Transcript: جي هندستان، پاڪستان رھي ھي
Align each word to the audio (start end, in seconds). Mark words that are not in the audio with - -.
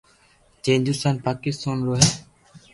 جي 0.63 0.71
هندستان، 0.77 1.15
پاڪستان 1.29 1.77
رھي 1.87 1.95
ھي 2.03 2.11